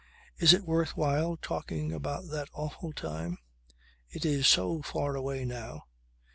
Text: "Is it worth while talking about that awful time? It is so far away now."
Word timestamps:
"Is 0.39 0.51
it 0.51 0.63
worth 0.65 0.97
while 0.97 1.37
talking 1.37 1.93
about 1.93 2.29
that 2.29 2.49
awful 2.53 2.91
time? 2.91 3.37
It 4.09 4.25
is 4.25 4.47
so 4.47 4.81
far 4.81 5.13
away 5.15 5.45
now." 5.45 5.83